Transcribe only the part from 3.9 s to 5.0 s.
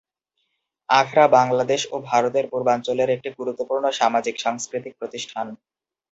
সামাজিক-সাংস্কৃতিক